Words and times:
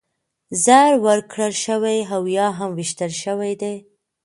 زهر 0.65 0.93
ورکړل 1.05 1.53
شوي 1.65 1.97
او 2.13 2.21
یا 2.37 2.47
هم 2.57 2.69
ویشتل 2.77 3.11
شوي 3.23 3.53
دي 3.61 3.75